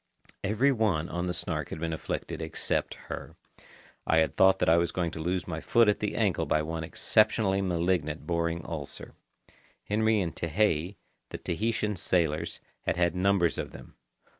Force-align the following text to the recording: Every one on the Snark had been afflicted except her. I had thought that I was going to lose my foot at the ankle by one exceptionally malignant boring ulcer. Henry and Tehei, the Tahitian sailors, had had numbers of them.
Every 0.43 0.71
one 0.71 1.09
on 1.09 1.27
the 1.27 1.33
Snark 1.35 1.69
had 1.69 1.77
been 1.79 1.93
afflicted 1.93 2.41
except 2.41 2.95
her. 2.95 3.35
I 4.07 4.17
had 4.17 4.35
thought 4.35 4.57
that 4.57 4.67
I 4.67 4.77
was 4.77 4.91
going 4.91 5.11
to 5.11 5.19
lose 5.19 5.47
my 5.47 5.59
foot 5.59 5.87
at 5.87 5.99
the 5.99 6.15
ankle 6.15 6.47
by 6.47 6.63
one 6.63 6.83
exceptionally 6.83 7.61
malignant 7.61 8.25
boring 8.25 8.65
ulcer. 8.65 9.13
Henry 9.83 10.19
and 10.19 10.35
Tehei, 10.35 10.95
the 11.29 11.37
Tahitian 11.37 11.95
sailors, 11.97 12.59
had 12.87 12.97
had 12.97 13.13
numbers 13.15 13.59
of 13.59 13.73
them. 13.73 13.93